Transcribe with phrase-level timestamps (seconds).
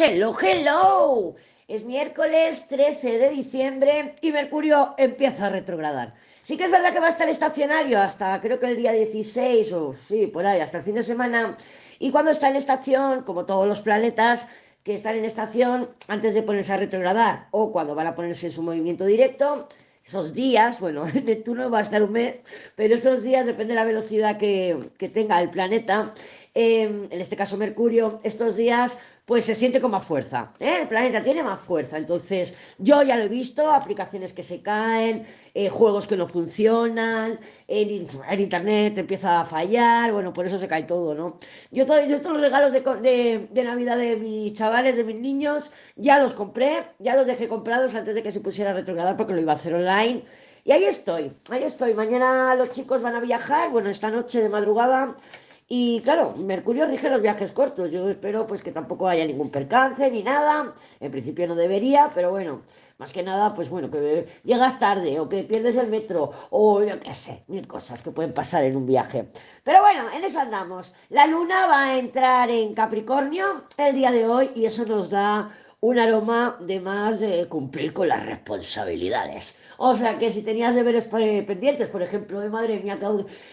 [0.00, 1.34] Hello, hello.
[1.66, 6.14] Es miércoles 13 de diciembre y Mercurio empieza a retrogradar.
[6.42, 9.72] Sí que es verdad que va a estar estacionario hasta creo que el día 16
[9.72, 11.56] o sí, por ahí, hasta el fin de semana.
[11.98, 14.46] Y cuando está en estación, como todos los planetas
[14.84, 18.52] que están en estación antes de ponerse a retrogradar o cuando van a ponerse en
[18.52, 19.66] su movimiento directo,
[20.08, 22.40] esos días, bueno, Neptuno va a estar un mes,
[22.76, 26.14] pero esos días, depende de la velocidad que, que tenga el planeta,
[26.60, 28.98] en este caso Mercurio, estos días
[29.28, 30.54] pues se siente con más fuerza.
[30.58, 30.78] ¿eh?
[30.80, 31.98] El planeta tiene más fuerza.
[31.98, 37.38] Entonces, yo ya lo he visto, aplicaciones que se caen, eh, juegos que no funcionan,
[37.68, 37.90] en,
[38.40, 41.38] internet empieza a fallar, bueno, por eso se cae todo, ¿no?
[41.70, 46.32] Yo, todos los regalos de, de, Navidad de mis chavales, de mis niños, ya los
[46.32, 49.52] compré, ya los dejé comprados antes de que se pusiera a retrogradar porque lo iba
[49.52, 50.24] a hacer online.
[50.64, 51.92] Y ahí estoy, ahí estoy.
[51.92, 55.16] Mañana los chicos van a viajar, bueno, esta noche de madrugada
[55.70, 57.90] y claro, Mercurio rige los viajes cortos.
[57.90, 60.72] Yo espero pues que tampoco haya ningún percance ni nada.
[60.98, 62.62] En principio no debería, pero bueno,
[62.96, 66.98] más que nada, pues bueno, que llegas tarde o que pierdes el metro o yo
[66.98, 69.28] qué sé, mil cosas que pueden pasar en un viaje.
[69.62, 70.94] Pero bueno, en eso andamos.
[71.10, 75.50] La luna va a entrar en Capricornio el día de hoy y eso nos da
[75.80, 79.56] un aroma de más de cumplir con las responsabilidades.
[79.76, 82.98] O sea que si tenías deberes pendientes, por ejemplo, de madre mía,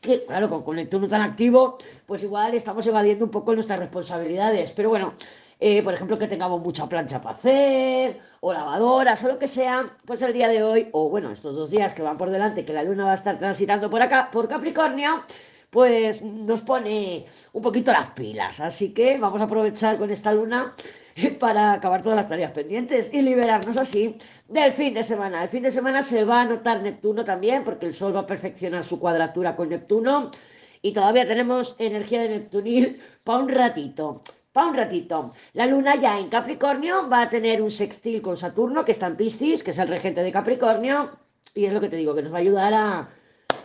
[0.00, 3.78] que claro, con, con el turno tan activo, pues igual estamos evadiendo un poco nuestras
[3.78, 4.72] responsabilidades.
[4.72, 5.14] Pero bueno,
[5.60, 9.96] eh, por ejemplo, que tengamos mucha plancha para hacer, o lavadoras, o lo que sea,
[10.04, 12.72] pues el día de hoy, o bueno, estos dos días que van por delante, que
[12.72, 15.22] la luna va a estar transitando por acá, por Capricornio,
[15.70, 18.60] pues nos pone un poquito las pilas.
[18.60, 20.74] Así que vamos a aprovechar con esta luna
[21.38, 24.16] para acabar todas las tareas pendientes y liberarnos así
[24.48, 25.42] del fin de semana.
[25.42, 28.26] El fin de semana se va a notar Neptuno también, porque el Sol va a
[28.26, 30.30] perfeccionar su cuadratura con Neptuno
[30.82, 34.20] y todavía tenemos energía de Neptunil para un ratito.
[34.52, 35.34] Para un ratito.
[35.52, 39.16] La luna ya en Capricornio va a tener un sextil con Saturno, que está en
[39.16, 41.10] Piscis, que es el regente de Capricornio,
[41.54, 43.08] y es lo que te digo, que nos va a ayudar a...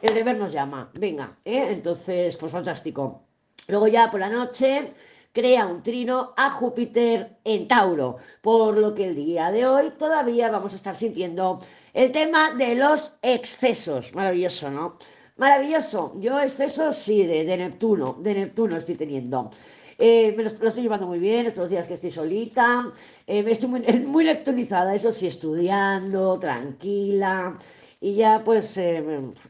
[0.00, 0.90] El deber nos llama.
[0.94, 1.68] Venga, ¿eh?
[1.70, 3.22] entonces, pues fantástico.
[3.68, 4.92] Luego ya por la noche
[5.32, 10.50] crea un trino a Júpiter en Tauro, por lo que el día de hoy todavía
[10.50, 11.60] vamos a estar sintiendo
[11.94, 14.14] el tema de los excesos.
[14.14, 14.98] Maravilloso, ¿no?
[15.38, 16.14] Maravilloso.
[16.20, 19.50] Yo excesos sí, de, Neptuno, de Neptuno estoy teniendo.
[19.98, 22.92] Eh, me lo, estoy llevando muy bien estos días que estoy solita.
[23.26, 27.56] Eh, estoy muy, muy eso sí, estudiando, tranquila.
[28.00, 29.02] Y ya pues eh,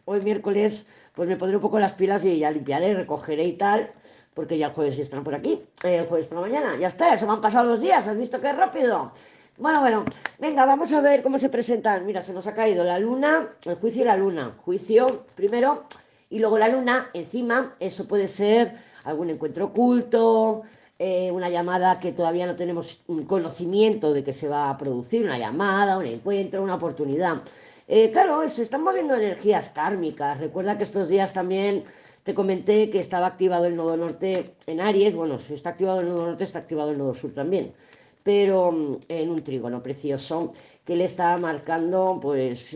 [0.05, 3.91] hoy miércoles pues me pondré un poco las pilas y ya limpiaré, recogeré y tal
[4.35, 7.17] porque ya el jueves están por aquí, eh, el jueves por la mañana, ya está,
[7.19, 9.13] se me han pasado los días, ¿has visto qué rápido?
[9.59, 10.05] Bueno, bueno,
[10.39, 12.07] venga, vamos a ver cómo se presentan.
[12.07, 14.55] Mira, se nos ha caído la luna, el juicio y la luna.
[14.65, 15.85] Juicio primero
[16.31, 17.75] y luego la luna encima.
[17.79, 18.73] Eso puede ser
[19.05, 20.63] algún encuentro oculto,
[20.99, 25.39] eh, una llamada que todavía no tenemos conocimiento de que se va a producir, una
[25.39, 27.43] llamada, un encuentro, una oportunidad.
[27.87, 30.41] Eh, claro, se están moviendo energías kármicas.
[30.41, 31.85] Recuerda que estos días también
[32.25, 35.15] te comenté que estaba activado el nodo norte en Aries.
[35.15, 37.73] Bueno, si está activado el nodo norte, está activado el nodo sur también.
[38.23, 40.53] Pero mm, en un trígono precioso
[40.85, 42.73] que le estaba marcando, pues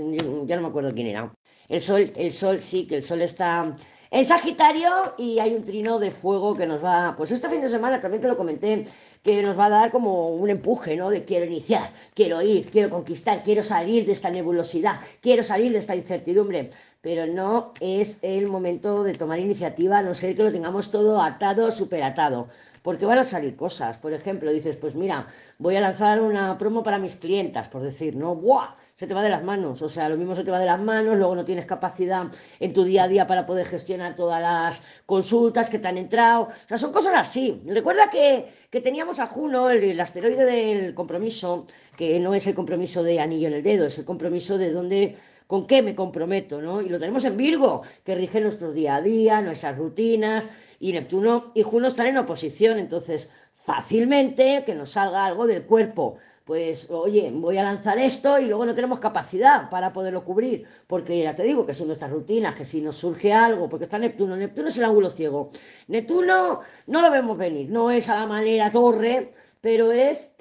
[0.46, 1.32] ya no me acuerdo quién era.
[1.68, 3.76] El sol, el sol sí, que el sol está
[4.10, 7.68] en Sagitario y hay un trino de fuego que nos va, pues este fin de
[7.68, 8.84] semana también te lo comenté,
[9.26, 11.10] que nos va a dar como un empuje, ¿no?
[11.10, 15.78] De quiero iniciar, quiero ir, quiero conquistar, quiero salir de esta nebulosidad, quiero salir de
[15.78, 16.70] esta incertidumbre
[17.06, 21.22] pero no es el momento de tomar iniciativa, a no ser que lo tengamos todo
[21.22, 22.48] atado, superatado,
[22.86, 23.98] porque van a salir cosas.
[23.98, 25.26] Por ejemplo, dices, pues mira,
[25.58, 28.36] voy a lanzar una promo para mis clientas, por decir, ¿no?
[28.36, 28.76] ¡Buah!
[28.94, 30.80] Se te va de las manos, o sea, lo mismo se te va de las
[30.80, 32.28] manos, luego no tienes capacidad
[32.60, 36.42] en tu día a día para poder gestionar todas las consultas que te han entrado,
[36.42, 37.60] o sea, son cosas así.
[37.66, 41.66] Recuerda que, que teníamos a Juno, el, el asteroide del compromiso,
[41.96, 45.16] que no es el compromiso de anillo en el dedo, es el compromiso de donde
[45.46, 46.80] con qué me comprometo, ¿no?
[46.80, 50.48] Y lo tenemos en Virgo, que rige nuestro día a día, nuestras rutinas,
[50.78, 56.18] y Neptuno y Juno están en oposición, entonces fácilmente que nos salga algo del cuerpo.
[56.44, 61.20] Pues, oye, voy a lanzar esto y luego no tenemos capacidad para poderlo cubrir, porque
[61.20, 64.36] ya te digo que son nuestras rutinas, que si nos surge algo, porque está Neptuno,
[64.36, 65.50] Neptuno es el ángulo ciego.
[65.88, 70.32] Neptuno no lo vemos venir, no es a la manera torre, pero es,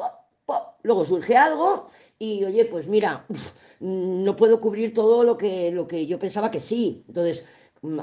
[0.84, 1.88] luego surge algo
[2.20, 3.26] y oye, pues mira,
[3.80, 7.04] no puedo cubrir todo lo que, lo que yo pensaba que sí.
[7.08, 7.48] Entonces,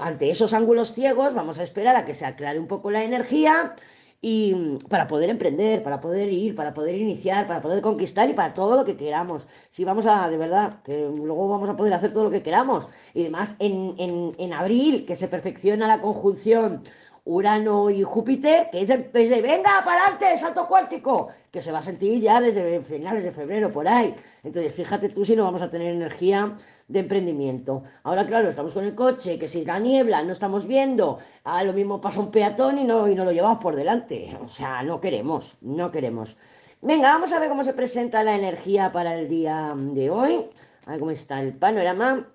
[0.00, 3.74] ante esos ángulos ciegos, vamos a esperar a que se aclare un poco la energía
[4.20, 8.34] y mm, para poder emprender, para poder ir, para poder iniciar, para poder conquistar y
[8.34, 9.48] para todo lo que queramos.
[9.68, 12.88] Si vamos a, de verdad, que luego vamos a poder hacer todo lo que queramos.
[13.14, 16.82] Y además, en, en, en abril, que se perfecciona la conjunción
[17.24, 21.82] Urano y Júpiter, que es de, venga, para adelante, salto cuántico, que se va a
[21.82, 24.14] sentir ya desde finales de febrero, por ahí.
[24.42, 26.56] Entonces, fíjate tú si no vamos a tener energía
[26.88, 27.84] de emprendimiento.
[28.02, 31.72] Ahora, claro, estamos con el coche, que si la niebla no estamos viendo, a lo
[31.72, 34.36] mismo pasa un peatón y no, y no lo llevamos por delante.
[34.42, 36.36] O sea, no queremos, no queremos.
[36.80, 40.46] Venga, vamos a ver cómo se presenta la energía para el día de hoy.
[40.86, 42.26] A ver cómo está el panorama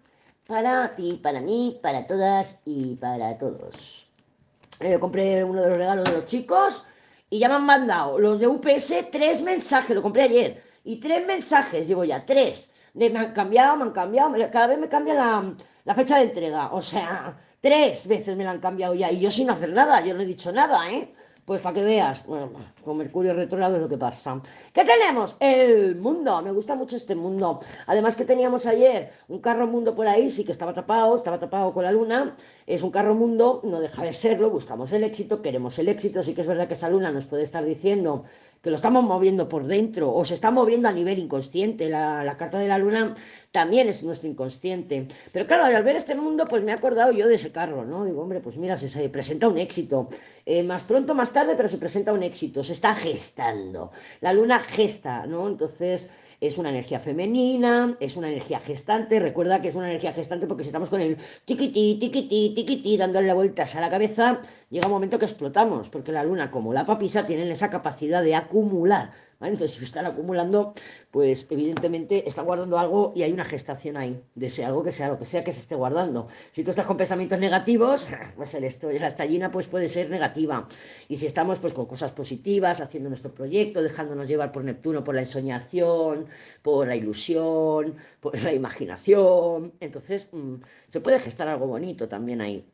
[0.47, 4.06] para ti, para mí, para todas y para todos.
[4.79, 6.85] Eh, compré uno de los regalos de los chicos
[7.29, 11.25] y ya me han mandado los de UPS tres mensajes, lo compré ayer, y tres
[11.25, 12.71] mensajes, llevo ya tres.
[12.93, 15.53] me han cambiado, me han cambiado, cada vez me cambia la,
[15.83, 19.31] la fecha de entrega, o sea, tres veces me la han cambiado ya, y yo
[19.31, 21.11] sin hacer nada, yo no he dicho nada, ¿eh?
[21.47, 22.51] Pues para que veas, bueno,
[22.83, 24.41] con Mercurio retrógrado es lo que pasa.
[24.73, 25.37] ¿Qué tenemos?
[25.39, 26.41] El mundo.
[26.41, 27.61] Me gusta mucho este mundo.
[27.85, 31.73] Además que teníamos ayer un carro mundo por ahí, sí que estaba tapado, estaba tapado
[31.73, 32.35] con la luna.
[32.65, 34.49] Es un carro mundo, no deja de serlo.
[34.49, 36.21] Buscamos el éxito, queremos el éxito.
[36.21, 38.25] Sí que es verdad que esa luna nos puede estar diciendo
[38.61, 41.89] que lo estamos moviendo por dentro o se está moviendo a nivel inconsciente.
[41.89, 43.13] La, carta de la luna
[43.51, 45.07] también es nuestro inconsciente.
[45.31, 48.05] Pero claro, al ver este mundo, pues me he acordado yo de ese carro, ¿no?
[48.05, 50.09] Digo, hombre, pues mira, se, presenta un éxito.
[50.45, 52.63] Eh, más pronto, más tarde, pero se presenta un éxito.
[52.63, 53.91] Se está gestando.
[54.21, 55.47] La luna gesta, ¿no?
[55.47, 56.09] Entonces
[56.39, 59.19] es una energía femenina, es una energía gestante.
[59.19, 63.33] Recuerda que es una energía gestante porque si estamos con el tiquití, tiquití, tiquití, dándole
[63.33, 67.25] vueltas a la cabeza, llega un momento que explotamos, porque la luna, como la papisa,
[67.25, 70.73] tienen esa capacidad de acumular entonces, si están acumulando,
[71.11, 75.09] pues evidentemente están guardando algo y hay una gestación ahí, de ese algo que sea
[75.09, 76.27] lo que sea que se esté guardando.
[76.51, 78.63] Si tú estás con pensamientos negativos, pues el
[78.99, 80.67] la estallina pues puede ser negativa.
[81.07, 85.15] Y si estamos pues con cosas positivas, haciendo nuestro proyecto, dejándonos llevar por Neptuno, por
[85.15, 86.27] la ensoñación,
[86.61, 90.55] por la ilusión, por la imaginación, entonces mm,
[90.87, 92.65] se puede gestar algo bonito también ahí.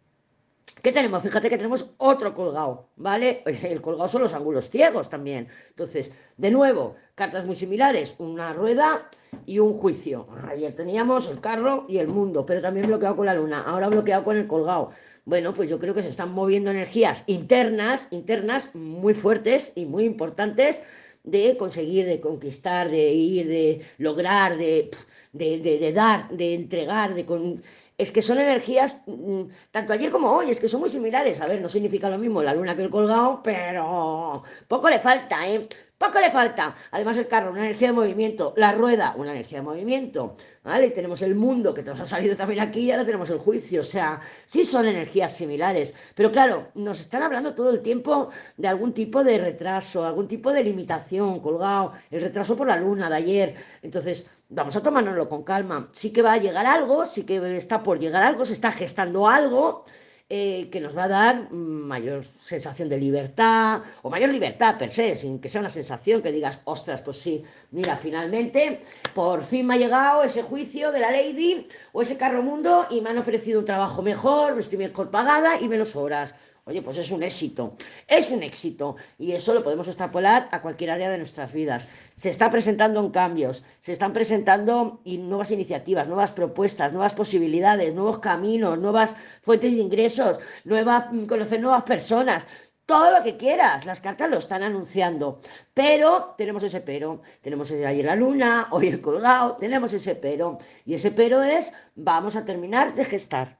[0.83, 1.23] ¿Qué tenemos?
[1.23, 3.41] Fíjate que tenemos otro colgado, ¿vale?
[3.63, 5.47] El colgado son los ángulos ciegos también.
[5.69, 9.09] Entonces, de nuevo, cartas muy similares, una rueda
[9.45, 10.27] y un juicio.
[10.45, 14.25] Ayer teníamos el carro y el mundo, pero también bloqueado con la luna, ahora bloqueado
[14.25, 14.89] con el colgado.
[15.23, 20.03] Bueno, pues yo creo que se están moviendo energías internas, internas muy fuertes y muy
[20.03, 20.83] importantes
[21.23, 24.91] de conseguir, de conquistar, de ir, de lograr, de,
[25.31, 27.25] de, dar, de entregar, de...
[27.25, 27.61] Con
[27.97, 31.41] es que son energías, mm, tanto ayer como hoy, es que son muy similares.
[31.41, 35.47] A ver, no significa lo mismo la luna que el colgado, pero poco le falta,
[35.47, 35.67] ¿eh?
[36.03, 36.75] Poco le falta.
[36.91, 38.53] Además, el carro, una energía de movimiento.
[38.57, 40.35] La rueda, una energía de movimiento.
[40.61, 40.89] ¿Vale?
[40.89, 43.79] Tenemos el mundo, que nos ha salido también aquí, y ahora tenemos el juicio.
[43.79, 45.95] O sea, sí son energías similares.
[46.13, 50.51] Pero claro, nos están hablando todo el tiempo de algún tipo de retraso, algún tipo
[50.51, 51.93] de limitación, colgado.
[52.11, 53.55] El retraso por la luna de ayer.
[53.81, 55.87] Entonces, vamos a tomárnoslo con calma.
[55.93, 59.29] Sí que va a llegar algo, sí que está por llegar algo, se está gestando
[59.29, 59.85] algo
[60.29, 65.15] eh, que nos va a dar mayor sensación de libertad, o mayor libertad per se,
[65.15, 68.81] sin que sea una sensación que digas, ostras, pues sí, mira, finalmente,
[69.13, 73.01] por fin me ha llegado ese juicio de la Lady o ese carro mundo y
[73.01, 76.33] me han ofrecido un trabajo mejor, estoy mejor pagada y menos horas.
[76.65, 77.75] Oye, pues es un éxito,
[78.07, 81.89] es un éxito y eso lo podemos extrapolar a cualquier área de nuestras vidas.
[82.15, 88.19] Se está presentando en cambios, se están presentando nuevas iniciativas, nuevas propuestas, nuevas posibilidades, nuevos
[88.19, 92.47] caminos, nuevas fuentes de ingresos, nuevas, conocer nuevas personas.
[92.85, 95.39] Todo lo que quieras, las cartas lo están anunciando,
[95.73, 100.93] pero tenemos ese pero, tenemos ayer la luna, hoy el colgado, tenemos ese pero, y
[100.93, 103.51] ese pero es, vamos a terminar de gestar,